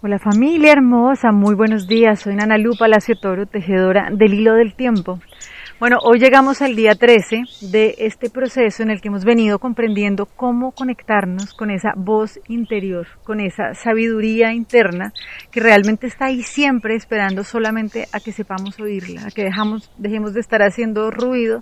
[0.00, 2.20] Hola familia hermosa, muy buenos días.
[2.20, 5.18] Soy Nana Lu Palacio Toro, tejedora del hilo del tiempo.
[5.80, 7.42] Bueno, hoy llegamos al día 13
[7.72, 13.08] de este proceso en el que hemos venido comprendiendo cómo conectarnos con esa voz interior,
[13.24, 15.12] con esa sabiduría interna
[15.50, 20.32] que realmente está ahí siempre esperando solamente a que sepamos oírla, a que dejamos, dejemos
[20.32, 21.60] de estar haciendo ruido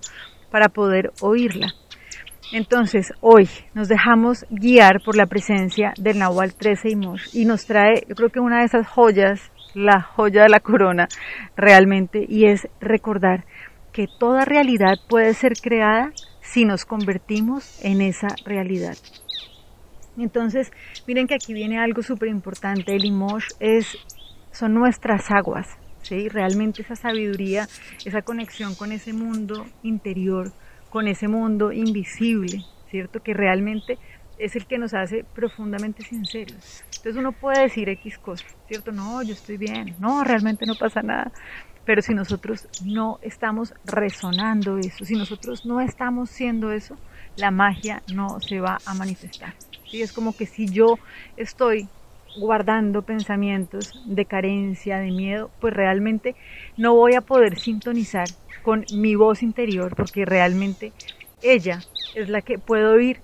[0.51, 1.69] para poder oírla.
[2.53, 6.97] Entonces, hoy nos dejamos guiar por la presencia del Nahual 13 y
[7.41, 9.41] y nos trae, yo creo que una de esas joyas,
[9.75, 11.09] la joya de la corona
[11.57, 13.45] realmente, y es recordar
[13.93, 18.97] que toda realidad puede ser creada si nos convertimos en esa realidad.
[20.17, 20.71] Entonces,
[21.07, 22.95] miren que aquí viene algo súper importante.
[22.95, 23.99] El Limosh es,
[24.53, 25.67] son nuestras aguas,
[26.03, 26.29] ¿sí?
[26.29, 27.69] Realmente esa sabiduría,
[28.05, 30.53] esa conexión con ese mundo interior,
[30.89, 33.21] con ese mundo invisible, ¿cierto?
[33.23, 33.99] Que realmente
[34.39, 36.85] es el que nos hace profundamente sinceros.
[36.97, 38.93] Entonces uno puede decir X cosas, ¿cierto?
[38.93, 41.33] No, yo estoy bien, no, realmente no pasa nada.
[41.85, 46.99] Pero si nosotros no estamos resonando eso, si nosotros no estamos siendo eso,
[47.37, 49.55] la magia no se va a manifestar.
[49.89, 50.03] ¿sí?
[50.03, 50.99] Es como que si yo
[51.37, 51.89] estoy
[52.39, 56.35] guardando pensamientos de carencia, de miedo, pues realmente
[56.77, 58.29] no voy a poder sintonizar
[58.63, 60.93] con mi voz interior, porque realmente
[61.43, 61.81] ella
[62.15, 63.21] es la que puedo oír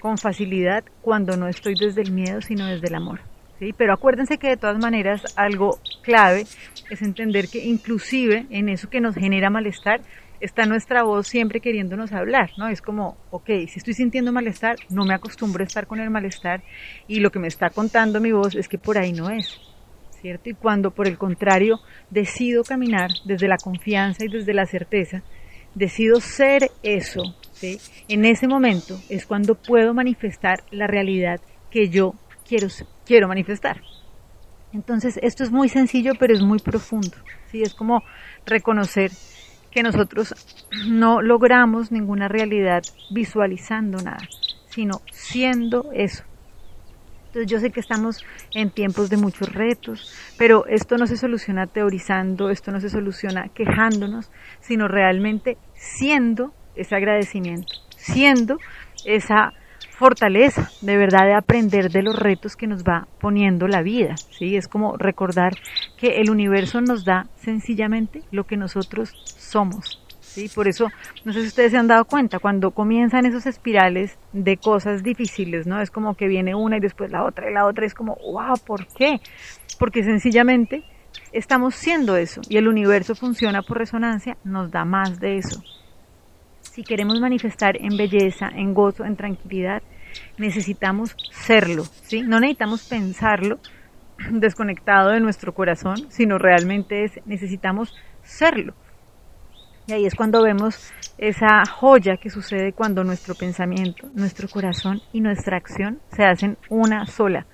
[0.00, 3.20] con facilidad cuando no estoy desde el miedo, sino desde el amor.
[3.58, 3.72] ¿sí?
[3.76, 6.44] Pero acuérdense que de todas maneras algo clave
[6.90, 10.00] es entender que inclusive en eso que nos genera malestar,
[10.40, 12.68] está nuestra voz siempre queriéndonos hablar, ¿no?
[12.68, 16.62] Es como, ok, si estoy sintiendo malestar, no me acostumbro a estar con el malestar
[17.08, 19.60] y lo que me está contando mi voz es que por ahí no es.
[20.44, 21.78] Y cuando por el contrario
[22.10, 25.22] decido caminar desde la confianza y desde la certeza,
[25.74, 27.22] decido ser eso,
[28.08, 31.40] En ese momento es cuando puedo manifestar la realidad
[31.70, 32.14] que yo
[32.46, 32.68] quiero,
[33.06, 33.80] quiero manifestar.
[34.72, 37.16] Entonces, esto es muy sencillo, pero es muy profundo,
[37.50, 37.62] ¿sí?
[37.62, 38.02] Es como
[38.44, 39.10] reconocer
[39.76, 40.34] que nosotros
[40.88, 44.26] no logramos ninguna realidad visualizando nada,
[44.70, 46.24] sino siendo eso,
[47.26, 48.24] entonces yo sé que estamos
[48.54, 53.50] en tiempos de muchos retos, pero esto no se soluciona teorizando, esto no se soluciona
[53.50, 54.30] quejándonos,
[54.60, 58.56] sino realmente siendo ese agradecimiento, siendo
[59.04, 59.52] esa
[59.98, 64.56] fortaleza de verdad de aprender de los retos que nos va poniendo la vida, ¿sí?
[64.56, 65.52] Es como recordar
[65.96, 70.48] que el universo nos da sencillamente lo que nosotros somos, ¿sí?
[70.54, 70.88] Por eso,
[71.24, 75.66] no sé si ustedes se han dado cuenta, cuando comienzan esos espirales de cosas difíciles,
[75.66, 75.80] ¿no?
[75.80, 78.56] Es como que viene una y después la otra y la otra es como, wow,
[78.64, 79.20] ¿por qué?
[79.78, 80.84] Porque sencillamente
[81.32, 85.62] estamos siendo eso y el universo funciona por resonancia, nos da más de eso.
[86.60, 89.82] Si queremos manifestar en belleza, en gozo, en tranquilidad,
[90.36, 92.22] necesitamos serlo, ¿sí?
[92.22, 93.58] No necesitamos pensarlo
[94.40, 98.74] desconectado de nuestro corazón, sino realmente es necesitamos serlo.
[99.88, 105.20] Y ahí es cuando vemos esa joya que sucede cuando nuestro pensamiento, nuestro corazón y
[105.20, 107.46] nuestra acción se hacen una sola.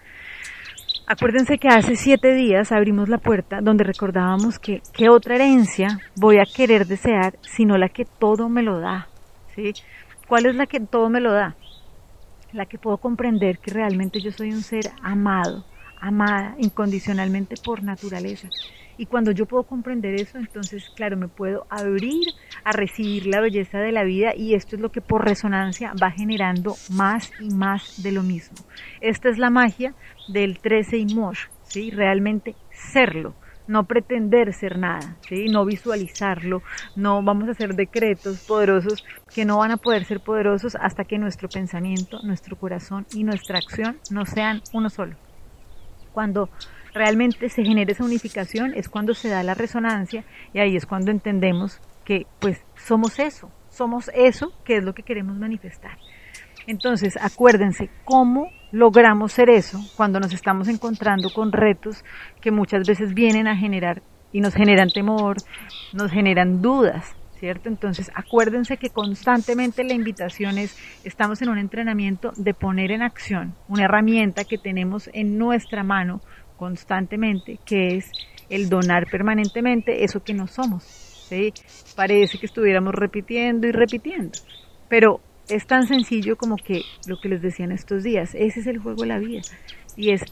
[1.06, 6.38] Acuérdense que hace siete días abrimos la puerta donde recordábamos que qué otra herencia voy
[6.38, 9.08] a querer desear sino la que todo me lo da.
[9.54, 9.72] ¿sí?
[10.26, 11.54] ¿Cuál es la que todo me lo da?
[12.52, 15.64] La que puedo comprender que realmente yo soy un ser amado,
[16.02, 18.48] amada incondicionalmente por naturaleza
[18.96, 22.28] y cuando yo puedo comprender eso, entonces, claro, me puedo abrir
[22.64, 26.10] a recibir la belleza de la vida y esto es lo que por resonancia va
[26.10, 28.56] generando más y más de lo mismo.
[29.00, 29.94] Esta es la magia
[30.28, 31.90] del 13 y Mosh, ¿sí?
[31.90, 33.34] Realmente serlo
[33.68, 35.46] no pretender ser nada, ¿sí?
[35.46, 36.62] no visualizarlo,
[36.96, 41.16] no vamos a hacer decretos poderosos que no van a poder ser poderosos hasta que
[41.16, 45.16] nuestro pensamiento, nuestro corazón y nuestra acción no sean uno solo.
[46.12, 46.48] Cuando
[46.94, 51.10] realmente se genera esa unificación es cuando se da la resonancia y ahí es cuando
[51.10, 55.98] entendemos que pues somos eso, somos eso que es lo que queremos manifestar.
[56.66, 62.04] Entonces, acuérdense cómo logramos ser eso cuando nos estamos encontrando con retos
[62.40, 64.02] que muchas veces vienen a generar
[64.32, 65.36] y nos generan temor,
[65.92, 67.68] nos generan dudas, ¿cierto?
[67.68, 73.56] Entonces, acuérdense que constantemente la invitación es, estamos en un entrenamiento de poner en acción
[73.66, 76.20] una herramienta que tenemos en nuestra mano
[76.56, 78.12] constantemente, que es
[78.48, 80.84] el donar permanentemente eso que no somos.
[81.28, 81.52] ¿sí?
[81.96, 84.38] Parece que estuviéramos repitiendo y repitiendo,
[84.88, 88.68] pero es tan sencillo como que lo que les decía en estos días, ese es
[88.68, 89.42] el juego de la vida.
[89.96, 90.22] Y es,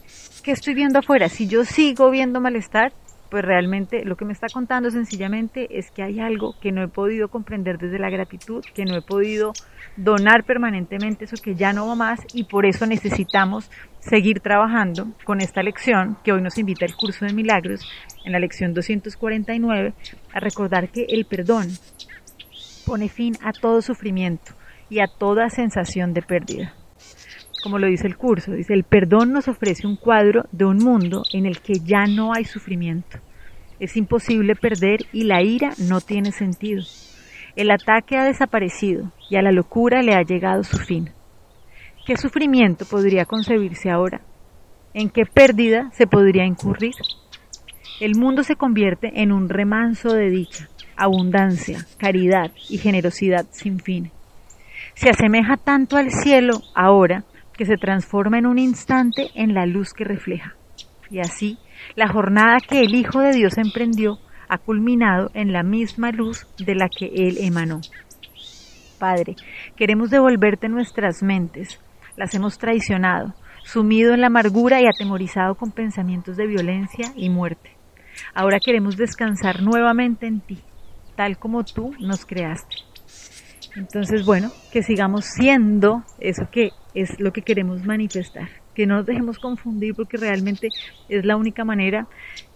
[0.45, 1.27] ¿qué estoy viendo afuera?
[1.27, 2.93] Si yo sigo viendo malestar,
[3.31, 6.89] pues realmente lo que me está contando sencillamente es que hay algo que no he
[6.89, 9.53] podido comprender desde la gratitud, que no he podido
[9.95, 15.39] donar permanentemente eso que ya no va más y por eso necesitamos seguir trabajando con
[15.39, 17.89] esta lección que hoy nos invita el curso de milagros
[18.25, 19.93] en la lección 249
[20.33, 21.69] a recordar que el perdón
[22.85, 24.51] pone fin a todo sufrimiento
[24.89, 26.73] y a toda sensación de pérdida
[27.61, 31.23] como lo dice el curso, dice, el perdón nos ofrece un cuadro de un mundo
[31.33, 33.19] en el que ya no hay sufrimiento.
[33.79, 36.83] Es imposible perder y la ira no tiene sentido.
[37.55, 41.09] El ataque ha desaparecido y a la locura le ha llegado su fin.
[42.05, 44.21] ¿Qué sufrimiento podría concebirse ahora?
[44.93, 46.93] ¿En qué pérdida se podría incurrir?
[47.99, 54.11] El mundo se convierte en un remanso de dicha, abundancia, caridad y generosidad sin fin.
[54.95, 57.23] Se asemeja tanto al cielo ahora
[57.61, 60.55] que se transforma en un instante en la luz que refleja.
[61.11, 61.59] Y así,
[61.95, 64.17] la jornada que el Hijo de Dios emprendió
[64.49, 67.81] ha culminado en la misma luz de la que Él emanó.
[68.97, 69.35] Padre,
[69.75, 71.79] queremos devolverte nuestras mentes,
[72.17, 77.77] las hemos traicionado, sumido en la amargura y atemorizado con pensamientos de violencia y muerte.
[78.33, 80.57] Ahora queremos descansar nuevamente en ti,
[81.15, 82.77] tal como tú nos creaste.
[83.75, 89.05] Entonces, bueno, que sigamos siendo eso que es lo que queremos manifestar, que no nos
[89.05, 90.69] dejemos confundir porque realmente
[91.07, 92.07] es la única manera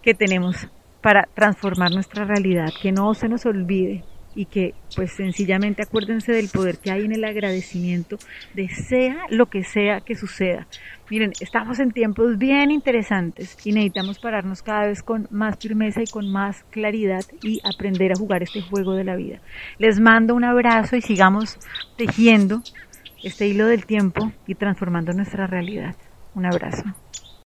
[0.02, 0.68] que tenemos
[1.00, 4.04] para transformar nuestra realidad, que no se nos olvide
[4.36, 8.18] y que pues sencillamente acuérdense del poder que hay en el agradecimiento
[8.54, 10.68] de sea lo que sea que suceda.
[11.10, 16.06] Miren, estamos en tiempos bien interesantes y necesitamos pararnos cada vez con más firmeza y
[16.06, 19.40] con más claridad y aprender a jugar este juego de la vida.
[19.78, 21.58] Les mando un abrazo y sigamos
[21.96, 22.62] tejiendo
[23.22, 25.96] este hilo del tiempo y transformando nuestra realidad.
[26.34, 26.84] Un abrazo.